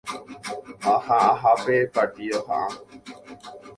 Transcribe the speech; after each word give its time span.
Aha'ãhápe 0.93 1.75
partido 1.93 2.39
ha'a. 2.49 2.61